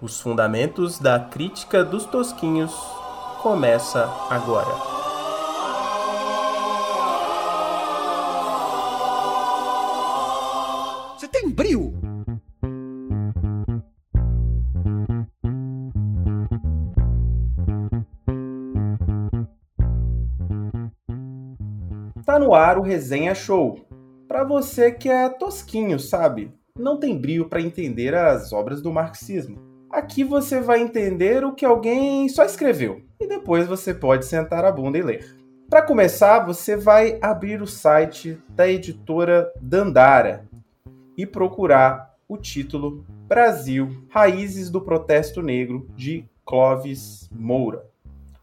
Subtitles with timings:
[0.00, 2.70] Os fundamentos da crítica dos tosquinhos
[3.40, 4.70] começa agora.
[11.16, 11.94] Você tem brio?
[22.26, 23.80] Tá no ar o Resenha Show.
[24.28, 26.52] Para você que é tosquinho, sabe?
[26.78, 29.75] Não tem brio para entender as obras do marxismo.
[29.96, 34.70] Aqui você vai entender o que alguém só escreveu e depois você pode sentar a
[34.70, 35.34] bunda e ler.
[35.70, 40.44] Para começar, você vai abrir o site da editora Dandara
[41.16, 47.86] e procurar o título Brasil Raízes do Protesto Negro de Clovis Moura.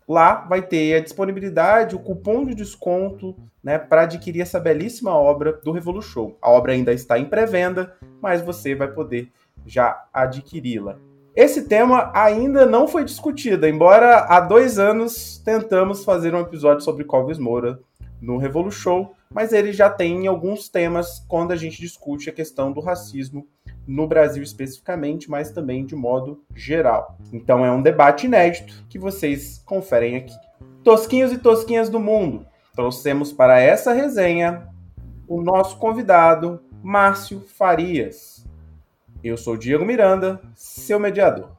[0.10, 5.54] Lá vai ter a disponibilidade, o cupom de desconto né, para adquirir essa belíssima obra
[5.64, 6.34] do Revolution.
[6.42, 9.32] A obra ainda está em pré-venda, mas você vai poder
[9.68, 10.98] já adquiri-la.
[11.36, 17.06] Esse tema ainda não foi discutido, embora há dois anos tentamos fazer um episódio sobre
[17.06, 17.80] Clóvis Moura
[18.22, 22.80] no Revolution, mas ele já tem alguns temas quando a gente discute a questão do
[22.80, 23.48] racismo
[23.88, 27.18] no Brasil especificamente, mas também de modo geral.
[27.34, 30.36] Então é um debate inédito que vocês conferem aqui.
[30.84, 34.68] Tosquinhos e tosquinhas do mundo, trouxemos para essa resenha
[35.28, 38.33] o nosso convidado, Márcio Farias.
[39.24, 41.56] Eu sou Diego Miranda, seu mediador.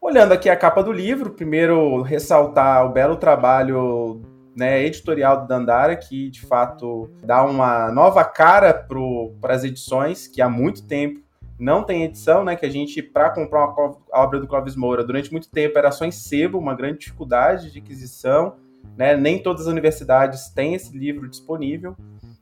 [0.00, 4.22] Olhando aqui a capa do livro, primeiro ressaltar o belo trabalho
[4.56, 10.40] né, editorial do Dandara, que de fato dá uma nova cara para as edições, que
[10.40, 11.20] há muito tempo
[11.58, 12.56] não tem edição, né?
[12.56, 16.06] Que a gente, para comprar uma obra do Clóvis Moura, durante muito tempo era só
[16.06, 18.56] em sebo, uma grande dificuldade de aquisição.
[18.96, 19.14] Né?
[19.14, 21.94] Nem todas as universidades têm esse livro disponível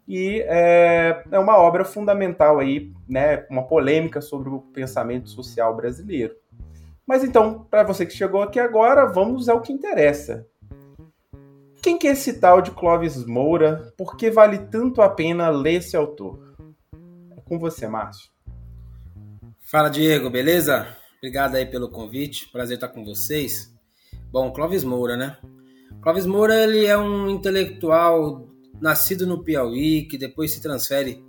[0.07, 6.35] e é, é uma obra fundamental aí, né, uma polêmica sobre o pensamento social brasileiro.
[7.07, 10.47] Mas então, para você que chegou aqui agora, vamos ao que interessa.
[11.83, 13.93] Quem que é esse tal de Clóvis Moura?
[13.97, 16.55] Por que vale tanto a pena ler esse autor?
[17.37, 18.31] É com você, Márcio.
[19.61, 20.87] Fala, Diego, beleza?
[21.19, 23.73] Obrigado aí pelo convite, prazer estar com vocês.
[24.31, 25.37] Bom, Clóvis Moura, né?
[26.01, 28.52] Clóvis Moura, ele é um intelectual
[28.83, 31.25] nascido no Piauí, que depois se transfere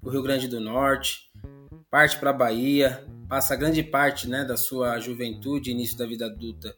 [0.00, 1.30] para o Rio Grande do Norte,
[1.90, 6.74] parte para a Bahia, passa grande parte né, da sua juventude, início da vida adulta,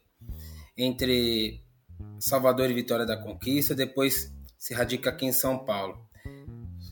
[0.77, 1.63] entre
[2.19, 5.97] Salvador e Vitória da Conquista, depois se radica aqui em São Paulo,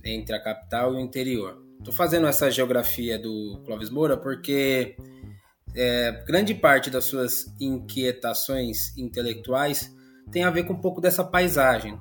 [0.05, 1.61] entre a capital e o interior.
[1.79, 4.95] Estou fazendo essa geografia do Clóvis Moura porque
[5.75, 9.93] é, grande parte das suas inquietações intelectuais
[10.31, 11.99] tem a ver com um pouco dessa paisagem,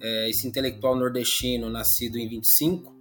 [0.00, 2.94] é, esse intelectual nordestino nascido em 25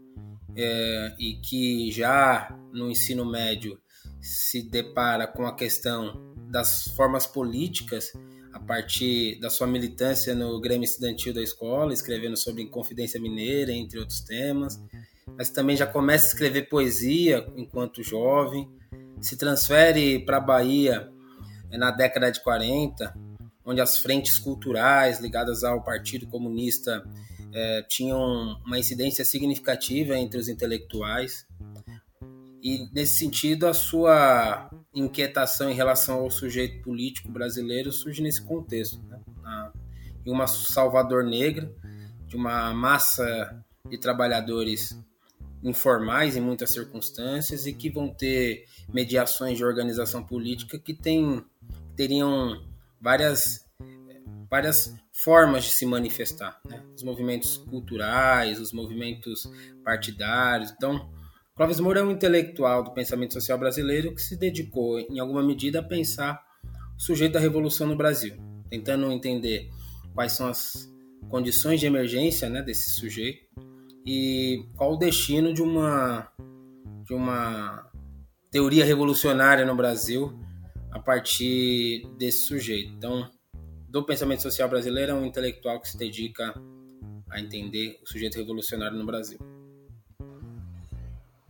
[0.55, 3.79] é, e que já no ensino médio
[4.21, 8.11] se depara com a questão das formas políticas
[8.51, 13.99] a partir da sua militância no Grêmio Estudantil da escola, escrevendo sobre Inconfidência Mineira, entre
[13.99, 14.81] outros temas,
[15.37, 18.67] mas também já começa a escrever poesia enquanto jovem,
[19.21, 21.09] se transfere para a Bahia
[21.71, 23.13] é, na década de 40,
[23.65, 27.03] onde as frentes culturais ligadas ao Partido Comunista
[27.53, 31.45] é, tinham uma incidência significativa entre os intelectuais.
[32.61, 39.01] E, nesse sentido, a sua inquietação em relação ao sujeito político brasileiro surge nesse contexto.
[39.03, 39.71] Né?
[40.25, 41.73] Em uma Salvador negra,
[42.27, 44.99] de uma massa de trabalhadores
[45.63, 51.43] informais em muitas circunstâncias e que vão ter mediações de organização política que tem,
[51.95, 52.61] teriam
[53.01, 53.65] várias,
[54.49, 56.83] várias formas de se manifestar, né?
[56.95, 59.49] os movimentos culturais, os movimentos
[59.83, 60.71] partidários.
[60.71, 61.09] Então,
[61.55, 65.79] Clóvis Moura é um intelectual do pensamento social brasileiro que se dedicou, em alguma medida,
[65.79, 66.41] a pensar
[66.97, 68.37] o sujeito da revolução no Brasil,
[68.69, 69.69] tentando entender
[70.13, 70.89] quais são as
[71.29, 73.45] condições de emergência né, desse sujeito
[74.05, 76.31] e qual o destino de uma
[77.03, 77.89] de uma
[78.51, 80.39] teoria revolucionária no Brasil
[80.91, 82.93] a partir desse sujeito.
[82.97, 83.29] Então,
[83.87, 86.53] do pensamento social brasileiro é um intelectual que se dedica
[87.29, 89.39] a entender o sujeito revolucionário no Brasil.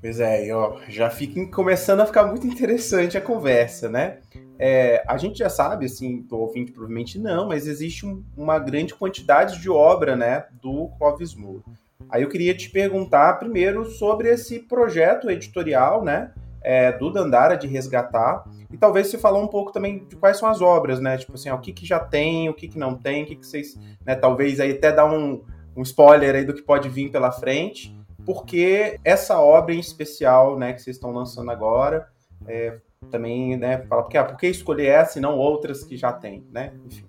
[0.02, 4.20] Pois é, ó, já fica começando a ficar muito interessante a conversa, né?
[4.58, 8.94] É, a gente já sabe, assim, do ouvinte provavelmente não, mas existe um, uma grande
[8.94, 11.64] quantidade de obra, né, do Clóvis Moura.
[12.10, 16.32] Aí eu queria te perguntar primeiro sobre esse projeto editorial, né,
[16.62, 20.48] é, do Dandara de resgatar e talvez você falar um pouco também de quais são
[20.48, 21.18] as obras, né?
[21.18, 23.36] Tipo assim, ó, o que, que já tem, o que, que não tem, o que,
[23.36, 24.16] que vocês, né?
[24.16, 25.44] Talvez aí até dar um,
[25.76, 27.96] um spoiler aí do que pode vir pela frente,
[28.26, 32.08] porque essa obra em especial, né, que vocês estão lançando agora,
[32.46, 32.80] é,
[33.10, 36.46] também, né, fala porque, ah, por que escolher essa e não outras que já tem,
[36.52, 36.74] né?
[36.86, 37.06] Enfim.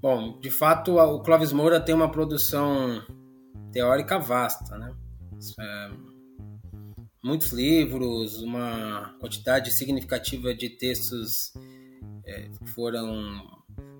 [0.00, 3.02] Bom, de fato, o Clóvis Moura tem uma produção
[3.72, 4.92] teórica vasta, né?
[5.60, 5.90] É,
[7.22, 11.52] muitos livros, uma quantidade significativa de textos
[12.24, 13.58] é, foram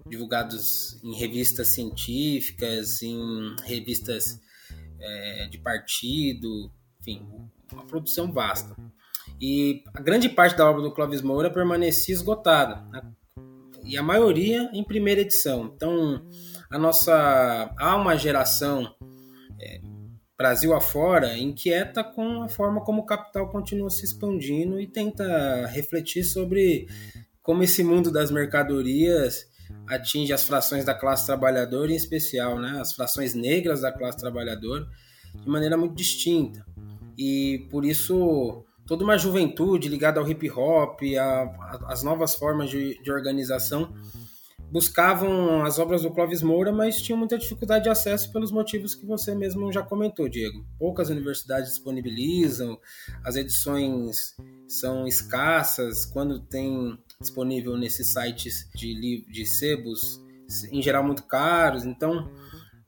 [0.08, 4.40] divulgados em revistas científicas, em revistas
[5.00, 7.26] é, de partido, enfim,
[7.72, 8.74] uma produção vasta.
[9.40, 13.02] E a grande parte da obra do Clóvis Moura permanecia esgotada, né?
[13.84, 15.72] e a maioria em primeira edição.
[15.74, 16.22] Então,
[16.70, 18.94] a nossa há uma geração
[19.60, 19.80] é,
[20.38, 26.22] Brasil afora inquieta com a forma como o capital continua se expandindo e tenta refletir
[26.22, 26.86] sobre
[27.42, 29.48] como esse mundo das mercadorias
[29.86, 34.86] atinge as frações da classe trabalhadora, em especial né, as frações negras da classe trabalhadora,
[35.34, 36.64] de maneira muito distinta.
[37.16, 41.00] E por isso toda uma juventude ligada ao hip hop,
[41.86, 43.92] às novas formas de, de, organização,
[44.70, 49.06] buscavam as obras do Clóvis Moura, mas tinham muita dificuldade de acesso pelos motivos que
[49.06, 50.64] você mesmo já comentou, Diego.
[50.78, 52.78] Poucas universidades disponibilizam,
[53.24, 54.36] as edições
[54.66, 60.22] são escassas, quando tem disponível nesses sites de, de sebos,
[60.70, 61.84] em geral muito caros.
[61.84, 62.30] Então,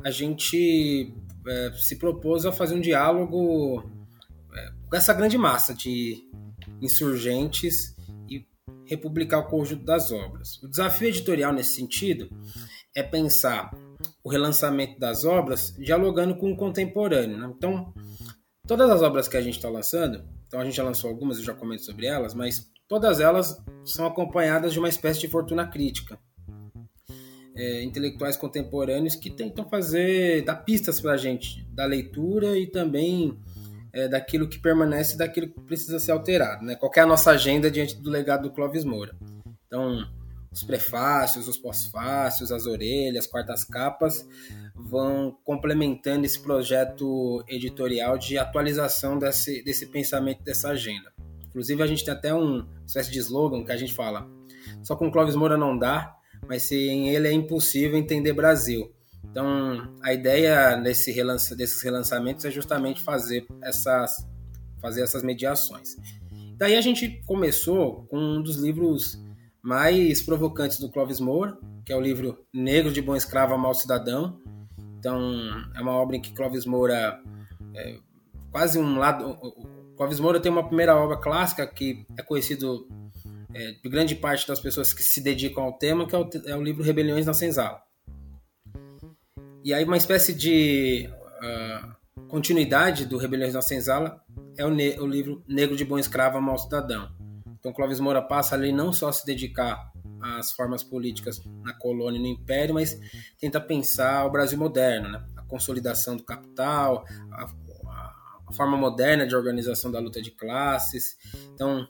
[0.04, 1.14] a gente
[1.46, 3.82] é, se propôs a fazer um diálogo
[4.54, 6.28] é, com essa grande massa de
[6.80, 7.94] insurgentes
[8.90, 10.62] republicar o conjunto das obras.
[10.62, 12.28] O desafio editorial nesse sentido
[12.94, 13.70] é pensar
[14.22, 17.38] o relançamento das obras dialogando com o contemporâneo.
[17.38, 17.50] Né?
[17.56, 17.94] Então,
[18.66, 21.44] todas as obras que a gente está lançando, então a gente já lançou algumas, eu
[21.44, 26.18] já comento sobre elas, mas Todas elas são acompanhadas de uma espécie de fortuna crítica.
[27.54, 33.38] É, intelectuais contemporâneos que tentam fazer, dar pistas para a gente da leitura e também
[33.92, 36.64] é, daquilo que permanece daquilo que precisa ser alterado.
[36.64, 36.76] Né?
[36.76, 39.14] Qual é a nossa agenda diante do legado do Clóvis Moura?
[39.66, 40.06] Então,
[40.52, 44.26] os prefácios, os pós-fácios, as orelhas, quartas capas
[44.74, 51.12] vão complementando esse projeto editorial de atualização desse, desse pensamento, dessa agenda.
[51.48, 54.28] Inclusive, a gente tem até um espécie de slogan que a gente fala:
[54.82, 56.16] só com Clóvis Moura não dá,
[56.48, 58.92] mas sem ele é impossível entender Brasil.
[59.24, 64.26] Então, a ideia desse relança, desses relançamentos é justamente fazer essas,
[64.80, 65.96] fazer essas mediações.
[66.56, 69.18] Daí a gente começou com um dos livros
[69.62, 73.74] mais provocantes do Clóvis Moura, que é o livro Negro de Bom Escravo a Mal
[73.74, 74.40] Cidadão.
[74.98, 75.20] Então,
[75.74, 77.20] é uma obra em que Clóvis Moura
[77.74, 77.98] é
[78.50, 79.38] quase um lado
[80.00, 82.88] Clóvis Moura tem uma primeira obra clássica que é conhecido
[83.52, 86.56] é, de grande parte das pessoas que se dedicam ao tema, que é o, é
[86.56, 87.82] o livro Rebeliões na Senzala.
[89.62, 91.08] E aí uma espécie de
[91.42, 94.22] uh, continuidade do Rebeliões na Senzala
[94.56, 97.10] é o, o, livro Negro de Bom Escravo a Mau Cidadão.
[97.58, 102.18] Então Clóvis Moura passa ali não só a se dedicar às formas políticas na colônia
[102.18, 102.98] e no império, mas
[103.38, 105.22] tenta pensar o Brasil moderno, né?
[105.36, 107.44] a consolidação do capital, a,
[108.48, 111.16] a forma moderna de organização da luta de classes.
[111.52, 111.86] Então,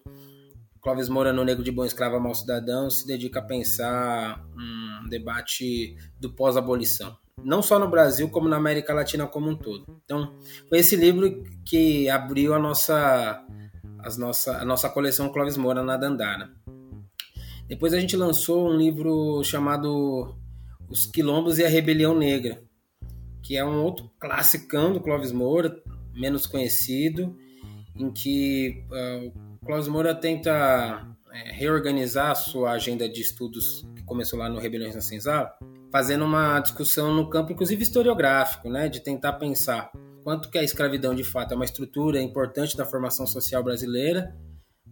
[0.80, 5.08] Clóvis Moura, no Negro de Bom Escravo a Mal Cidadão, se dedica a pensar um
[5.08, 7.19] debate do pós-abolição.
[7.44, 9.84] Não só no Brasil, como na América Latina como um todo.
[10.04, 10.36] Então,
[10.68, 13.44] foi esse livro que abriu a nossa,
[14.00, 16.50] as nossa, a nossa coleção Clóvis Moura na Dandara.
[17.68, 20.34] Depois a gente lançou um livro chamado
[20.88, 22.60] Os Quilombos e a Rebelião Negra,
[23.42, 25.80] que é um outro classicão do Clóvis Moura,
[26.12, 27.36] menos conhecido,
[27.96, 29.32] em que uh,
[29.62, 34.58] o Klaus Moura tenta é, reorganizar a sua agenda de estudos que começou lá no
[34.58, 35.52] Rebeliões na Senzala,
[35.90, 39.90] fazendo uma discussão no campo, inclusive historiográfico, né, de tentar pensar
[40.22, 44.34] quanto que a escravidão de fato é uma estrutura importante da formação social brasileira,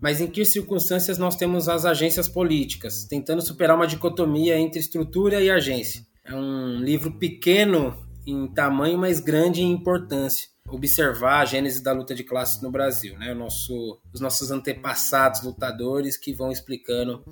[0.00, 5.40] mas em que circunstâncias nós temos as agências políticas, tentando superar uma dicotomia entre estrutura
[5.40, 6.02] e agência.
[6.24, 12.14] É um livro pequeno em tamanho, mas grande em importância observar a gênese da luta
[12.14, 13.34] de classes no Brasil, né?
[13.34, 17.24] Nosso, os nossos antepassados lutadores que vão explicando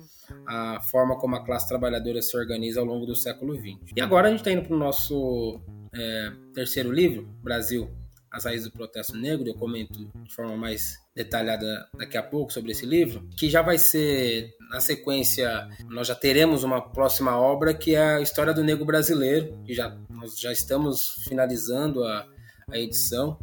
[0.45, 3.93] a forma como a classe trabalhadora se organiza ao longo do século XX.
[3.95, 5.61] E agora a gente está indo para o nosso
[5.93, 7.89] é, terceiro livro, Brasil,
[8.31, 9.47] as raízes do protesto negro.
[9.47, 13.77] Eu comento de forma mais detalhada daqui a pouco sobre esse livro, que já vai
[13.77, 15.67] ser na sequência.
[15.89, 19.97] Nós já teremos uma próxima obra que é a história do negro brasileiro, que já
[20.09, 22.27] nós já estamos finalizando a
[22.69, 23.39] a edição.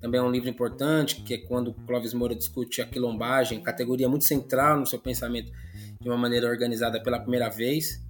[0.00, 4.24] Também é um livro importante, que é quando Clóvis Moura discute a quilombagem, categoria muito
[4.24, 5.52] central no seu pensamento
[6.00, 8.02] de uma maneira organizada pela primeira vez.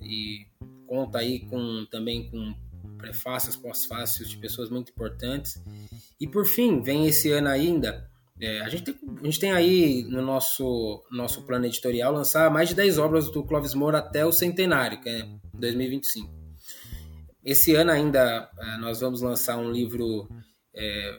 [0.00, 0.46] E
[0.86, 2.54] conta aí com também com
[2.98, 5.62] prefácios, pós-fácios de pessoas muito importantes.
[6.20, 8.08] E por fim, vem esse ano ainda,
[8.40, 12.68] É, a, gente tem, a gente tem aí no nosso, nosso plano editorial lançar mais
[12.68, 16.41] de 10 obras do Clóvis Moura até o centenário, que é 2025.
[17.44, 20.28] Esse ano ainda é, nós vamos lançar um livro
[20.74, 21.18] é,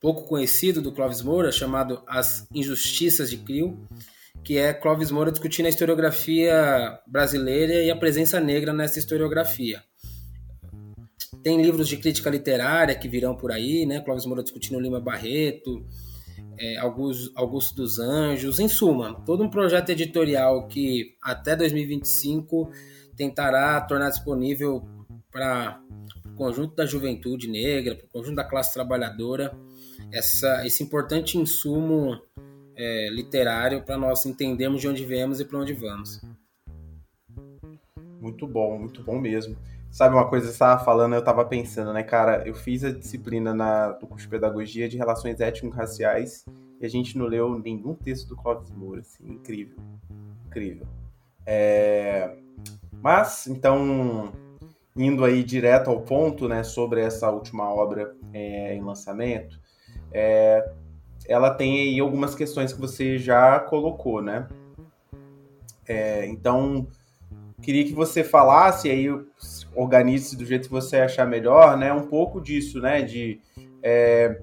[0.00, 3.78] pouco conhecido do Clóvis Moura, chamado As Injustiças de Crio,
[4.44, 9.82] que é Clóvis Moura discutindo a historiografia brasileira e a presença negra nessa historiografia.
[11.42, 14.00] Tem livros de crítica literária que virão por aí, né?
[14.00, 15.86] Clóvis Moura discutindo Lima Barreto,
[16.58, 22.70] é, Augusto, Augusto dos Anjos, em suma, todo um projeto editorial que até 2025
[23.16, 24.82] tentará tornar disponível
[25.38, 25.80] para
[26.26, 29.56] o conjunto da juventude negra, para o conjunto da classe trabalhadora,
[30.10, 32.20] essa, esse importante insumo
[32.76, 36.20] é, literário para nós entendermos de onde viemos e para onde vamos.
[38.20, 39.56] Muito bom, muito bom mesmo.
[39.92, 42.46] Sabe uma coisa que você estava falando, eu estava pensando, né, cara?
[42.46, 46.44] Eu fiz a disciplina na, do curso de Pedagogia de Relações Étnico-Raciais
[46.80, 49.78] e a gente não leu nenhum texto do Clóvis Moura, assim, incrível.
[50.46, 50.86] Incrível.
[51.46, 52.36] É...
[53.00, 54.32] Mas, então,
[54.98, 59.58] indo aí direto ao ponto, né, sobre essa última obra é, em lançamento,
[60.12, 60.70] é,
[61.26, 64.48] ela tem aí algumas questões que você já colocou, né?
[65.86, 66.86] É, então,
[67.62, 69.08] queria que você falasse aí,
[69.74, 71.92] organize do jeito que você achar melhor, né?
[71.92, 73.02] Um pouco disso, né?
[73.02, 73.40] De
[73.82, 74.40] é,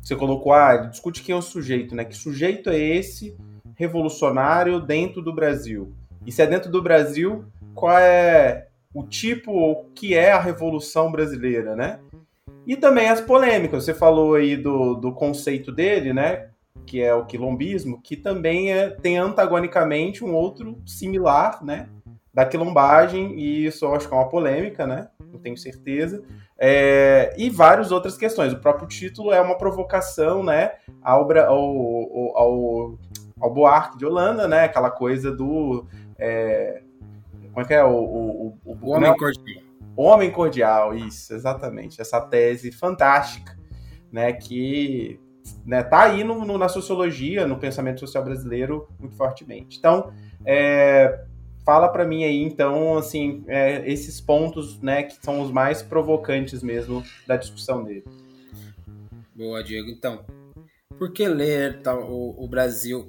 [0.00, 2.04] você colocou, ah, discute quem é o sujeito, né?
[2.04, 3.36] Que sujeito é esse
[3.74, 5.92] revolucionário dentro do Brasil?
[6.26, 11.10] E se é dentro do Brasil, qual é o tipo, o que é a revolução
[11.10, 11.98] brasileira, né?
[12.64, 13.84] E também as polêmicas.
[13.84, 16.48] Você falou aí do, do conceito dele, né?
[16.86, 21.88] Que é o quilombismo, que também é, tem antagonicamente um outro similar, né?
[22.32, 25.08] Da quilombagem, e isso eu acho que é uma polêmica, né?
[25.32, 26.22] Não tenho certeza.
[26.56, 28.52] É, e várias outras questões.
[28.52, 30.72] O próprio título é uma provocação, né?
[31.02, 32.98] Ao, ao, ao,
[33.40, 34.64] ao Buarque de Holanda, né?
[34.64, 35.84] Aquela coisa do.
[36.16, 36.83] É,
[37.54, 37.84] como é que é?
[37.84, 39.64] O, o, o, o homem cordial.
[39.96, 42.00] Homem cordial, isso, exatamente.
[42.00, 43.56] Essa tese fantástica,
[44.10, 44.32] né?
[44.32, 45.20] Que
[45.64, 49.78] né, tá aí no, no, na sociologia, no pensamento social brasileiro, muito fortemente.
[49.78, 50.12] Então,
[50.44, 51.24] é,
[51.64, 56.60] fala para mim aí, então, assim, é, esses pontos, né, que são os mais provocantes
[56.60, 58.04] mesmo da discussão dele.
[59.32, 59.88] Boa, Diego.
[59.90, 60.24] Então,
[60.98, 63.08] por que ler tal, o, o Brasil,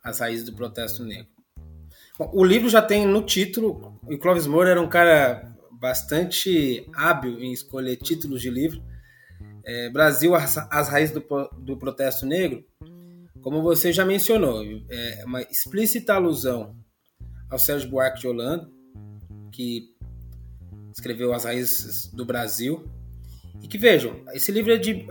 [0.00, 1.39] as raízes do protesto negro?
[2.32, 7.52] O livro já tem no título, o Clóvis Moura era um cara bastante hábil em
[7.52, 8.82] escolher títulos de livro.
[9.64, 11.24] É, Brasil, as, as raízes do,
[11.58, 12.62] do, protesto negro,
[13.40, 16.76] como você já mencionou, é uma explícita alusão
[17.50, 18.68] ao Sérgio Buarque de Holanda,
[19.50, 19.88] que
[20.92, 22.84] escreveu As Raízes do Brasil.
[23.62, 25.06] E que vejam, esse livro é de.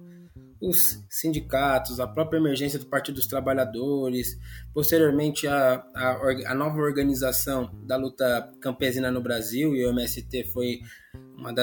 [0.62, 4.38] os sindicatos, a própria emergência do Partido dos Trabalhadores,
[4.74, 10.80] posteriormente a, a, a, nova organização da luta campesina no Brasil, e o MST foi
[11.38, 11.54] uma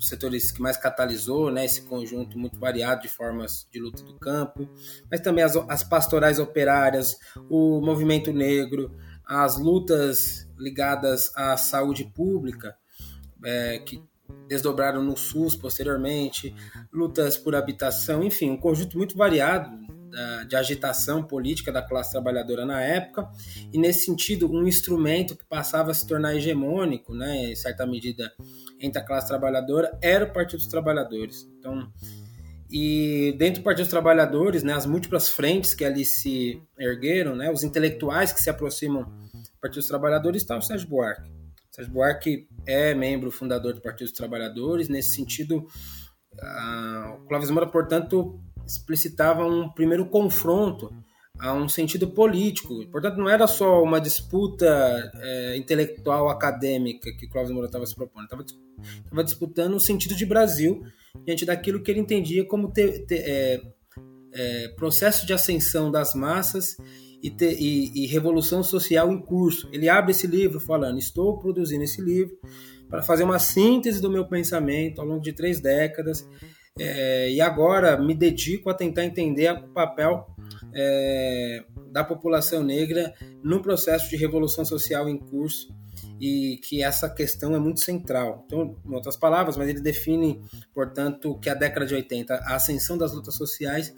[0.00, 4.14] dos setores que mais catalisou né, esse conjunto muito variado de formas de luta do
[4.14, 4.66] campo,
[5.10, 7.18] mas também as, as pastorais operárias,
[7.50, 12.74] o movimento negro, as lutas ligadas à saúde pública,
[13.44, 14.02] é, que
[14.48, 16.54] desdobraram no SUS posteriormente,
[16.90, 19.70] lutas por habitação, enfim, um conjunto muito variado
[20.48, 23.28] de agitação política da classe trabalhadora na época,
[23.72, 28.32] e nesse sentido, um instrumento que passava a se tornar hegemônico, né, em certa medida,
[28.80, 31.48] entre a classe trabalhadora, era o Partido dos Trabalhadores.
[31.58, 31.90] Então,
[32.70, 37.50] e dentro do Partido dos Trabalhadores, né, as múltiplas frentes que ali se ergueram, né,
[37.50, 41.30] os intelectuais que se aproximam do Partido dos Trabalhadores, está o Sérgio Buarque.
[41.70, 44.88] Sérgio Buarque é membro fundador do Partido dos Trabalhadores.
[44.88, 45.66] Nesse sentido,
[47.14, 48.40] o Clóvis Moura, portanto,
[48.78, 50.92] explicitava um primeiro confronto
[51.38, 52.86] a um sentido político.
[52.90, 54.66] Portanto, não era só uma disputa
[55.16, 58.24] é, intelectual acadêmica que Clóvis Moura estava se propondo.
[58.24, 60.82] Estava disputando o sentido de Brasil
[61.24, 63.60] diante daquilo que ele entendia como é,
[64.32, 66.76] é, processo de ascensão das massas
[67.22, 69.68] e, e, e, revolução social em curso.
[69.72, 72.38] Ele abre esse livro falando: estou produzindo esse livro
[72.88, 76.26] para fazer uma síntese do meu pensamento ao longo de três décadas
[76.78, 80.26] é, e agora me dedico a tentar entender o papel
[80.74, 83.12] é, da população negra
[83.42, 85.74] no processo de revolução social em curso
[86.20, 88.44] e que essa questão é muito central.
[88.46, 90.40] Então, em outras palavras, mas ele define,
[90.72, 93.94] portanto, que a década de 80, a ascensão das lutas sociais,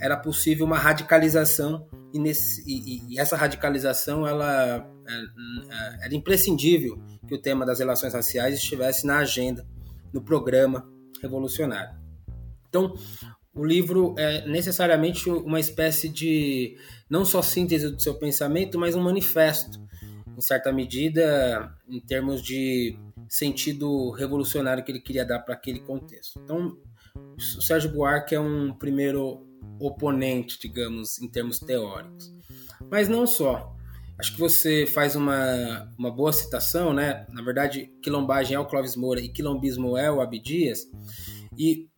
[0.00, 7.00] era possível uma radicalização e, nesse, e, e essa radicalização ela é, é, era imprescindível
[7.26, 9.66] que o tema das relações raciais estivesse na agenda,
[10.12, 10.86] no programa
[11.22, 12.01] revolucionário.
[12.72, 12.94] Então,
[13.54, 16.74] o livro é necessariamente uma espécie de
[17.08, 19.78] não só síntese do seu pensamento, mas um manifesto,
[20.34, 22.98] em certa medida, em termos de
[23.28, 26.40] sentido revolucionário que ele queria dar para aquele contexto.
[26.42, 26.74] Então,
[27.36, 29.46] o Sérgio Buarque é um primeiro
[29.78, 32.32] oponente, digamos, em termos teóricos.
[32.90, 33.76] Mas não só.
[34.18, 37.26] Acho que você faz uma, uma boa citação, né?
[37.30, 40.86] Na verdade, quilombagem é o Clóvis Moura e quilombismo é o Abdias.
[41.58, 41.88] E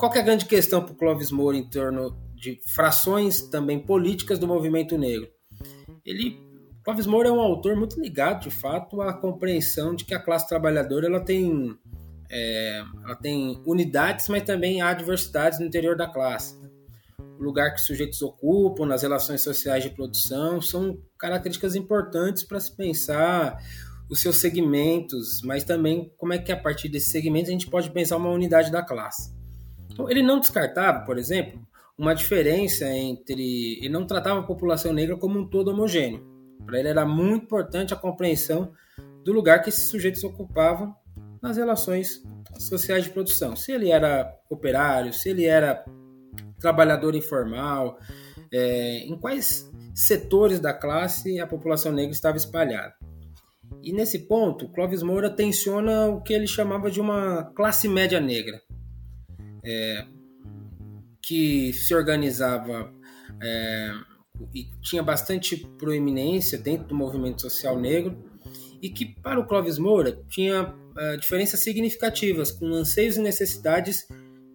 [0.00, 4.38] qual é a grande questão para o Clóvis Moura em torno de frações também políticas
[4.38, 5.28] do movimento negro?
[6.06, 6.40] Ele,
[6.82, 10.48] Clóvis Moura é um autor muito ligado, de fato, à compreensão de que a classe
[10.48, 11.76] trabalhadora ela tem,
[12.30, 16.58] é, ela tem unidades, mas também há diversidades no interior da classe.
[17.38, 22.58] O lugar que os sujeitos ocupam nas relações sociais de produção são características importantes para
[22.58, 23.58] se pensar
[24.08, 27.90] os seus segmentos, mas também como é que a partir desses segmentos a gente pode
[27.90, 29.38] pensar uma unidade da classe.
[29.92, 31.60] Então, ele não descartava, por exemplo,
[32.00, 33.78] uma diferença entre.
[33.78, 36.26] Ele não tratava a população negra como um todo homogêneo.
[36.64, 38.72] Para ele era muito importante a compreensão
[39.22, 40.94] do lugar que esses sujeitos ocupavam
[41.42, 42.22] nas relações
[42.58, 43.54] sociais de produção.
[43.54, 45.84] Se ele era operário, se ele era
[46.58, 47.98] trabalhador informal,
[48.52, 52.94] é, em quais setores da classe a população negra estava espalhada.
[53.82, 58.60] E nesse ponto, Clóvis Moura tensiona o que ele chamava de uma classe média negra
[59.64, 60.06] é,
[61.22, 62.92] que se organizava
[63.42, 63.92] é,
[64.54, 68.16] e tinha bastante proeminência dentro do movimento social negro
[68.82, 74.06] e que para o Clóvis Moura tinha é, diferenças significativas com anseios e necessidades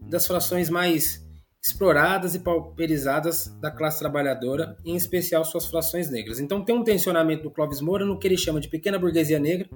[0.01, 1.24] das frações mais
[1.63, 6.39] exploradas e pauperizadas da classe trabalhadora, em especial suas frações negras.
[6.39, 9.68] Então tem um tensionamento do Clóvis Moura no que ele chama de pequena burguesia negra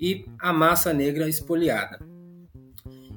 [0.00, 2.13] e a massa negra espoliada.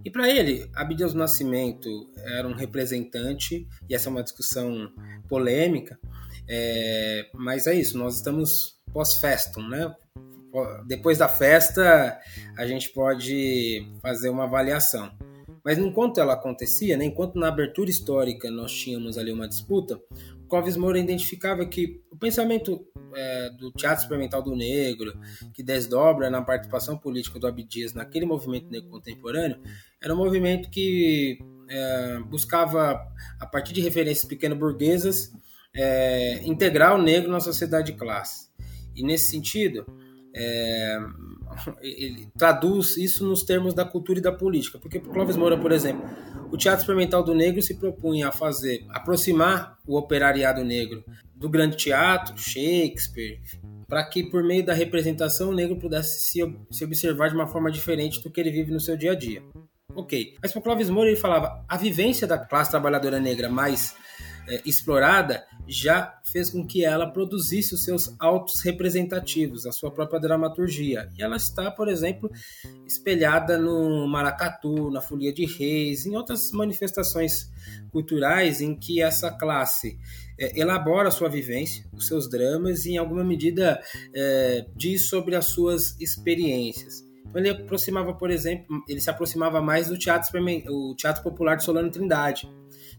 [0.08, 4.90] E para ele, Abdias do Nascimento era um representante, e essa é uma discussão
[5.28, 6.00] polêmica,
[6.48, 9.94] é, mas é isso, nós estamos pós-festum, né?
[10.86, 12.18] Depois da festa,
[12.58, 15.12] a gente pode fazer uma avaliação.
[15.62, 20.00] Mas enquanto ela acontecia, né, enquanto na abertura histórica nós tínhamos ali uma disputa,
[20.48, 25.14] Clóvis Moura identificava que o pensamento é, do teatro experimental do negro,
[25.54, 29.60] que desdobra na participação política do Abdias naquele movimento negro contemporâneo,
[30.02, 33.00] era um movimento que é, buscava,
[33.40, 35.32] a partir de referências pequeno-burguesas,
[35.76, 38.48] é, integrar o negro na sociedade de classe.
[38.96, 39.86] E nesse sentido,
[40.36, 41.00] é,
[41.82, 44.80] ele traduz isso nos termos da cultura e da política.
[44.80, 46.08] Porque para Clóvis Moura, por exemplo,
[46.52, 51.04] o teatro experimental do negro se propunha a fazer, aproximar o operariado negro
[51.36, 53.40] do grande teatro, Shakespeare,
[53.88, 56.40] para que por meio da representação o negro pudesse se,
[56.72, 59.44] se observar de uma forma diferente do que ele vive no seu dia a dia.
[59.96, 60.36] Ok.
[60.42, 63.96] Mas para Clóvis Moura ele falava a vivência da classe trabalhadora negra mais
[64.48, 70.20] é, explorada já fez com que ela produzisse os seus autos representativos, a sua própria
[70.20, 71.10] dramaturgia.
[71.18, 72.32] E ela está, por exemplo,
[72.86, 77.52] espelhada no maracatu, na folia de reis, em outras manifestações
[77.92, 79.98] culturais em que essa classe
[80.40, 83.82] é, elabora a sua vivência, os seus dramas e, em alguma medida,
[84.14, 87.06] é, diz sobre as suas experiências.
[87.26, 90.30] Então, ele aproximava, por exemplo, ele se aproximava mais do teatro,
[90.70, 92.50] o teatro popular de Solano Trindade,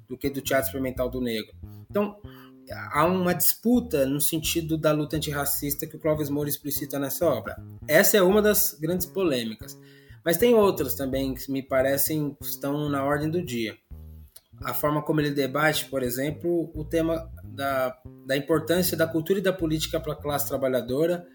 [0.09, 1.55] do que do teatro experimental do negro.
[1.91, 2.17] Então,
[2.93, 7.57] há uma disputa no sentido da luta antirracista que o Clóvis Moura explicita nessa obra.
[7.87, 9.79] Essa é uma das grandes polêmicas.
[10.25, 13.77] Mas tem outras também que me parecem estão na ordem do dia.
[14.63, 19.43] A forma como ele debate, por exemplo, o tema da, da importância da cultura e
[19.43, 21.27] da política para a classe trabalhadora,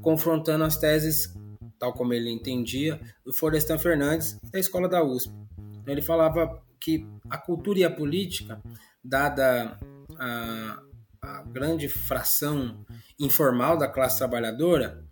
[0.00, 1.32] confrontando as teses,
[1.78, 5.32] tal como ele entendia, do Florestan Fernandes, da escola da USP.
[5.80, 8.60] Então, ele falava que a cultura e a política,
[9.02, 9.78] dada
[10.18, 10.82] a,
[11.22, 12.84] a grande fração
[13.18, 15.04] informal da classe trabalhadora,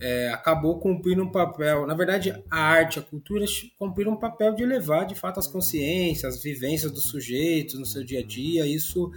[0.00, 1.86] é, acabou cumprindo um papel.
[1.86, 3.46] Na verdade, a arte, a cultura
[3.78, 8.04] cumpriram um papel de levar de fato as consciências, as vivências dos sujeitos no seu
[8.04, 8.66] dia a dia.
[8.66, 9.10] Isso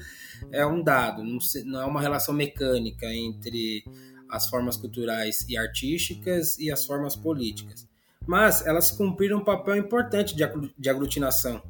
[0.50, 3.84] é um dado, não, não é uma relação mecânica entre
[4.30, 7.86] as formas culturais e artísticas e as formas políticas.
[8.26, 11.62] Mas elas cumpriram um papel importante de aglutinação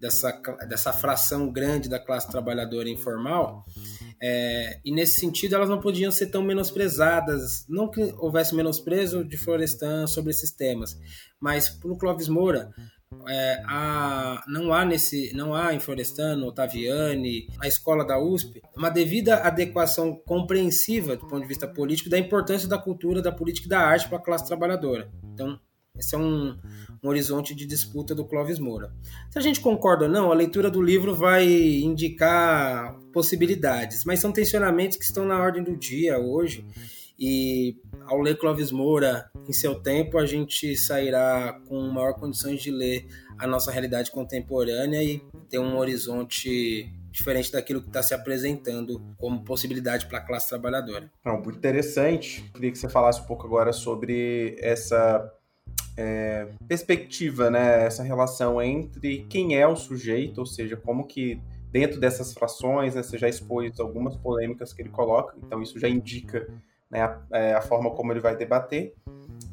[0.00, 0.32] dessa,
[0.68, 3.64] dessa fração grande da classe trabalhadora informal,
[4.18, 9.36] É, e nesse sentido elas não podiam ser tão menosprezadas, não que houvesse menosprezo de
[9.36, 10.98] Florestan sobre esses temas,
[11.38, 12.70] mas para o Clóvis Moura
[13.28, 13.62] é,
[14.48, 20.14] não há nesse, não há em Florestano, Ottaviani, a escola da USP, uma devida adequação
[20.26, 24.08] compreensiva do ponto de vista político da importância da cultura, da política e da arte
[24.08, 25.10] para a classe trabalhadora.
[25.32, 25.60] Então,
[25.98, 26.56] esse é um,
[27.02, 28.92] um, horizonte de disputa do Clóvis Moura.
[29.30, 34.32] Se a gente concorda ou não, a leitura do livro vai indicar possibilidades, mas são
[34.32, 36.64] tensionamentos que estão na ordem do dia hoje
[37.18, 42.70] e ao ler Clóvis Moura em seu tempo, a gente sairá com maior condições de
[42.70, 43.06] ler
[43.38, 49.42] a nossa realidade contemporânea e ter um horizonte diferente daquilo que está se apresentando como
[49.42, 51.10] possibilidade para a classe trabalhadora.
[51.24, 52.42] Não, muito interessante.
[52.52, 55.32] Queria que você falasse um pouco agora sobre essa
[55.96, 57.84] é, perspectiva, né?
[57.84, 63.02] Essa relação entre quem é o sujeito, ou seja, como que dentro dessas frações, né,
[63.02, 66.48] você já expôs algumas polêmicas que ele coloca, então isso já indica
[66.90, 68.94] né, a, é, a, forma como ele vai debater,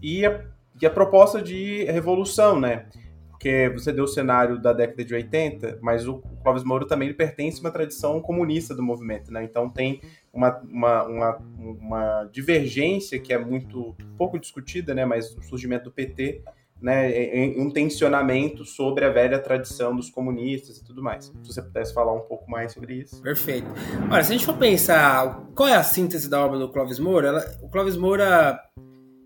[0.01, 0.45] e a,
[0.81, 2.85] e a proposta de revolução, né?
[3.29, 7.17] Porque você deu o cenário da década de 80, mas o Clóvis Moura também ele
[7.17, 9.43] pertence a uma tradição comunista do movimento, né?
[9.43, 9.99] Então tem
[10.33, 15.05] uma, uma, uma, uma divergência que é muito pouco discutida, né?
[15.05, 16.41] Mas o surgimento do PT
[16.83, 21.31] né, um tensionamento sobre a velha tradição dos comunistas e tudo mais.
[21.41, 23.21] Se você pudesse falar um pouco mais sobre isso.
[23.21, 23.67] Perfeito.
[24.11, 27.29] Olha, se a gente for pensar qual é a síntese da obra do Clóvis Moura,
[27.29, 28.59] ela, o Clóvis Moura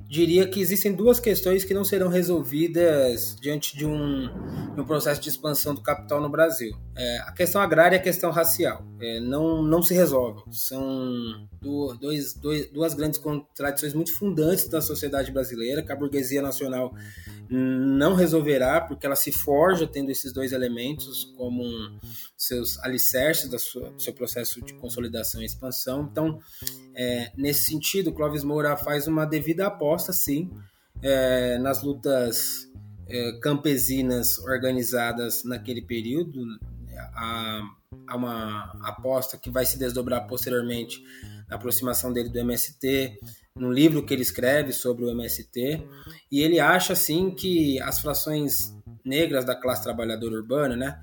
[0.07, 4.29] diria que existem duas questões que não serão resolvidas diante de um,
[4.75, 6.77] de um processo de expansão do capital no Brasil.
[6.97, 8.83] É, a questão agrária e a questão racial.
[8.99, 10.43] É, não, não se resolvem.
[10.51, 16.93] São dois, dois, duas grandes contradições muito fundantes da sociedade brasileira, que a burguesia nacional
[17.49, 21.63] não resolverá, porque ela se forja tendo esses dois elementos como
[22.35, 23.57] seus alicerces do
[23.99, 26.09] seu processo de consolidação e expansão.
[26.11, 26.39] Então,
[26.95, 30.49] é, nesse sentido, Clóvis Moura faz uma devida aposta, sim,
[31.01, 32.67] é, nas lutas
[33.07, 36.43] é, campesinas organizadas naquele período.
[37.17, 37.61] Há,
[38.07, 41.01] há uma aposta que vai se desdobrar posteriormente
[41.49, 43.17] na aproximação dele do MST,
[43.55, 45.83] no livro que ele escreve sobre o MST,
[46.31, 51.01] e ele acha assim que as frações negras da classe trabalhadora urbana, né,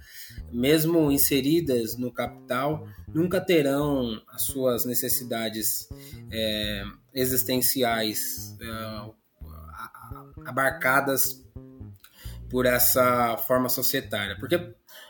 [0.52, 5.88] mesmo inseridas no capital, nunca terão as suas necessidades
[6.30, 9.10] é, existenciais é,
[10.46, 11.43] abarcadas
[12.54, 14.56] por essa forma societária, porque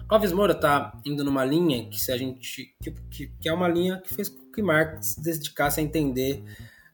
[0.09, 3.69] Clóvis Moura está indo numa linha que se a gente que, que, que, é uma
[3.69, 6.43] linha que fez com que Marx dedicasse a entender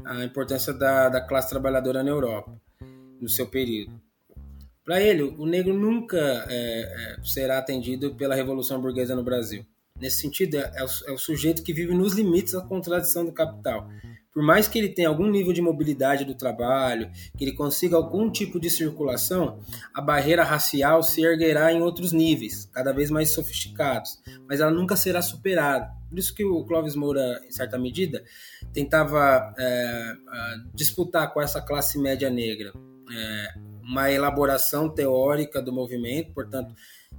[0.05, 2.53] a importância da, da classe trabalhadora na Europa,
[3.21, 3.93] no seu período.
[4.85, 9.65] Para ele, o negro nunca é, é, será atendido pela Revolução Burguesa no Brasil.
[10.01, 13.31] Nesse sentido, é, é, o, é o sujeito que vive nos limites da contradição do
[13.31, 13.89] capital.
[14.33, 18.31] Por mais que ele tenha algum nível de mobilidade do trabalho, que ele consiga algum
[18.31, 19.59] tipo de circulação,
[19.93, 24.97] a barreira racial se erguerá em outros níveis, cada vez mais sofisticados, mas ela nunca
[24.97, 25.91] será superada.
[26.09, 28.23] Por isso que o Clóvis Moura, em certa medida,
[28.73, 30.15] tentava é,
[30.75, 32.73] disputar com essa classe média negra
[33.13, 33.49] é,
[33.83, 36.73] uma elaboração teórica do movimento, portanto,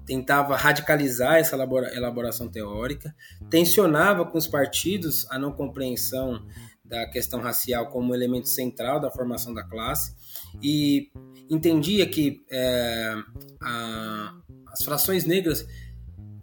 [0.05, 3.13] tentava radicalizar essa elaboração teórica,
[3.49, 6.45] tensionava com os partidos a não compreensão
[6.91, 10.13] da questão racial como elemento central da formação da classe
[10.61, 11.09] e
[11.49, 13.15] entendia que é,
[13.61, 14.33] a,
[14.67, 15.65] as frações negras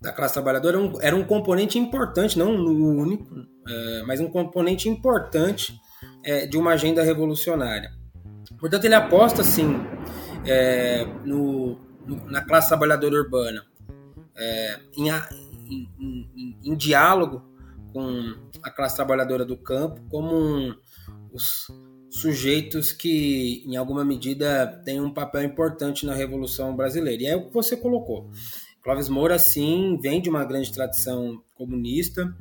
[0.01, 3.27] da classe trabalhadora era um, era um componente importante, não o único,
[3.69, 5.79] é, mas um componente importante
[6.25, 7.93] é, de uma agenda revolucionária.
[8.59, 9.77] Portanto, ele aposta, sim,
[10.47, 13.67] é, no, no, na classe trabalhadora urbana,
[14.35, 17.43] é, em, em, em, em, diálogo
[17.99, 18.33] com
[18.63, 20.73] a classe trabalhadora do campo, como um,
[21.33, 21.67] os
[22.09, 27.23] sujeitos que, em alguma medida, têm um papel importante na Revolução Brasileira.
[27.23, 28.31] E é o que você colocou.
[28.85, 32.33] Clóvis Moura, sim, vem de uma grande tradição comunista,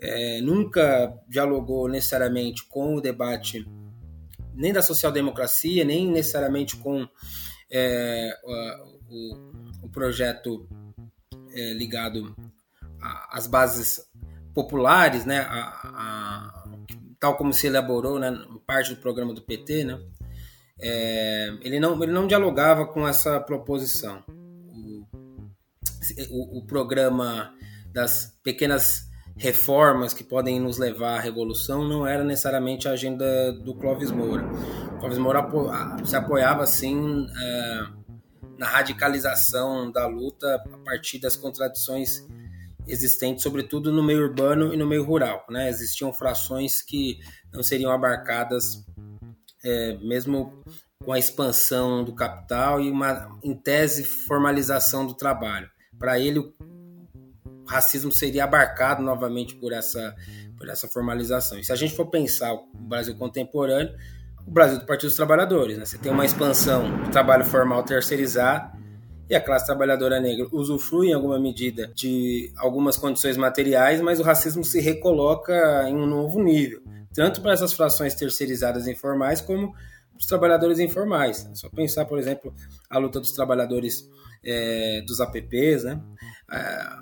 [0.00, 3.66] é, nunca dialogou necessariamente com o debate
[4.54, 7.08] nem da social-democracia, nem necessariamente com
[7.68, 8.38] é,
[9.10, 9.36] o,
[9.82, 10.68] o, projeto
[11.50, 12.36] é, ligado
[13.30, 14.11] às bases
[14.54, 16.64] populares, né, a, a,
[17.18, 18.36] tal como se elaborou né,
[18.66, 20.00] parte do programa do PT, né,
[20.80, 24.22] é, ele, não, ele não dialogava com essa proposição.
[26.30, 27.54] O, o programa
[27.92, 33.74] das pequenas reformas que podem nos levar à revolução não era necessariamente a agenda do
[33.74, 34.44] Clóvis Moura.
[34.94, 35.48] O Clóvis Moura
[36.04, 37.82] se apoiava, assim, é,
[38.58, 42.26] na radicalização da luta a partir das contradições
[42.86, 45.44] existentes, sobretudo no meio urbano e no meio rural.
[45.48, 45.68] Né?
[45.68, 47.18] Existiam frações que
[47.52, 48.84] não seriam abarcadas,
[49.64, 50.62] é, mesmo
[51.04, 55.68] com a expansão do capital e uma, em tese, formalização do trabalho.
[55.98, 56.54] Para ele, o
[57.66, 60.14] racismo seria abarcado novamente por essa,
[60.56, 61.58] por essa formalização.
[61.58, 63.94] E se a gente for pensar o Brasil contemporâneo,
[64.46, 65.84] o Brasil do Partido dos Trabalhadores, né?
[65.84, 68.81] você tem uma expansão do trabalho formal terceirizado
[69.28, 74.22] e a classe trabalhadora negra usufrui em alguma medida de algumas condições materiais, mas o
[74.22, 76.82] racismo se recoloca em um novo nível,
[77.14, 79.74] tanto para essas frações terceirizadas informais como
[80.18, 81.48] os trabalhadores informais.
[81.50, 82.54] É só pensar, por exemplo,
[82.90, 84.08] a luta dos trabalhadores
[84.44, 86.00] é, dos APPs, né?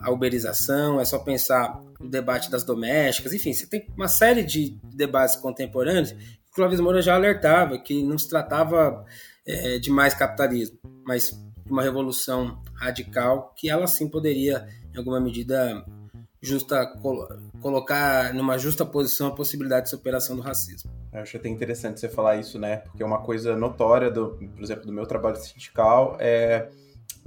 [0.03, 4.79] a uberização, é só pensar o debate das domésticas, enfim, você tem uma série de
[4.95, 9.05] debates contemporâneos que Clóvis Moura já alertava que não se tratava
[9.45, 11.33] é, de mais capitalismo, mas
[11.73, 15.85] uma revolução radical que ela sim poderia, em alguma medida,
[16.41, 16.87] justa
[17.61, 20.91] colocar numa justa posição a possibilidade de superação do racismo.
[21.13, 22.79] Eu acho até interessante você falar isso, né?
[22.79, 26.71] Porque uma coisa notória, do, por exemplo, do meu trabalho sindical é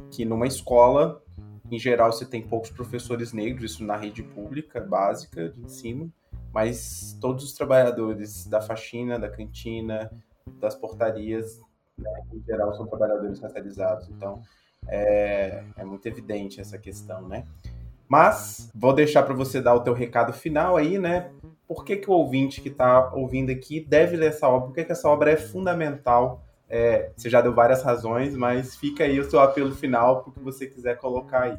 [0.09, 1.21] que numa escola,
[1.69, 6.11] em geral, você tem poucos professores negros, isso na rede pública básica de ensino,
[6.53, 10.11] mas todos os trabalhadores da faxina, da cantina,
[10.59, 11.59] das portarias
[11.97, 14.09] né, em geral são trabalhadores racializados.
[14.09, 14.41] Então,
[14.87, 17.45] é, é muito evidente essa questão, né?
[18.07, 21.31] Mas vou deixar para você dar o teu recado final aí, né?
[21.67, 24.67] Por que, que o ouvinte que está ouvindo aqui deve ler essa obra?
[24.67, 26.43] Por que, que essa obra é fundamental?
[26.69, 30.33] É, você já deu várias razões, mas fica aí o seu apelo final para o
[30.33, 31.57] que você quiser colocar aí.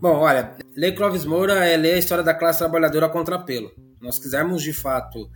[0.00, 3.70] Bom, olha, ler Clóvis Moura é ler a história da classe trabalhadora a contrapelo.
[4.00, 5.30] Nós quisermos de fato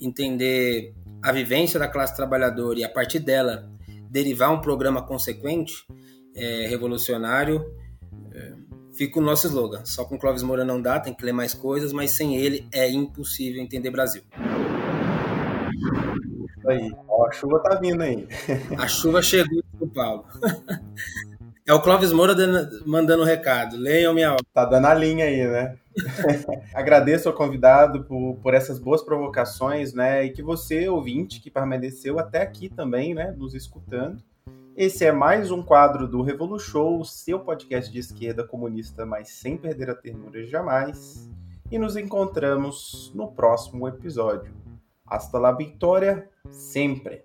[0.00, 3.70] entender a vivência da classe trabalhadora e a partir dela
[4.10, 5.84] derivar um programa consequente,
[6.34, 7.64] é, revolucionário,
[8.32, 8.52] é,
[8.94, 9.84] fica o nosso slogan.
[9.84, 12.88] Só com Clóvis Moura não dá, tem que ler mais coisas, mas sem ele é
[12.90, 14.22] impossível entender Brasil.
[16.66, 18.26] Aí, ó, a chuva tá vindo aí.
[18.76, 20.24] A chuva chegou em São Paulo.
[21.68, 22.32] É o Clóvis Moura
[22.86, 23.76] mandando um recado.
[23.76, 24.44] Leiam minha obra.
[24.54, 25.76] Tá dando a linha aí, né?
[26.72, 30.24] Agradeço ao convidado por, por essas boas provocações, né?
[30.24, 33.34] E que você, ouvinte, que permaneceu até aqui também, né?
[33.36, 34.22] Nos escutando.
[34.76, 39.56] Esse é mais um quadro do Revolu Show, seu podcast de esquerda comunista, mas sem
[39.56, 41.28] perder a ternura jamais.
[41.68, 44.54] E nos encontramos no próximo episódio.
[45.04, 47.22] Hasta la vitória, sempre!